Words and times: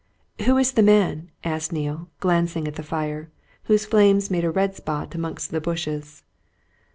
"Who 0.45 0.57
is 0.57 0.71
the 0.71 0.81
man?" 0.81 1.29
asked 1.43 1.71
Neale, 1.71 2.09
glancing 2.21 2.67
at 2.67 2.73
the 2.73 2.81
fire, 2.81 3.29
whose 3.65 3.85
flames 3.85 4.31
made 4.31 4.43
a 4.43 4.49
red 4.49 4.75
spot 4.75 5.13
amongst 5.13 5.51
the 5.51 5.61
bushes. 5.61 6.23